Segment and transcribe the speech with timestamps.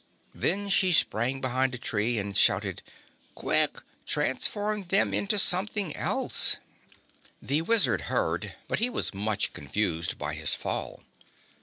[0.33, 2.81] Then she sprang behind a tree and shouted:
[3.35, 3.77] "Quick!
[4.07, 6.57] Transform them into something else."
[7.39, 11.03] The Wizard heard, but he was much confused by his fall.